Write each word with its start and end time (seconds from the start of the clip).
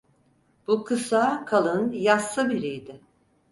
Bu 0.67 0.83
kısa, 0.85 1.45
kalın, 1.45 1.91
yassı 1.91 2.49
biriydi. 2.49 3.01